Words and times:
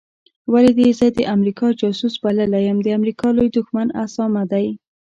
ولي 0.51 0.71
دي 0.79 0.87
زه 0.99 1.07
د 1.17 1.19
امریکا 1.35 1.67
جاسوس 1.81 2.13
بللی 2.23 2.61
یم 2.67 2.79
د 2.83 2.87
امریکا 2.97 3.27
لوی 3.37 3.49
دښمن 3.57 3.87
اسامه 4.03 4.43
دی 4.51 4.67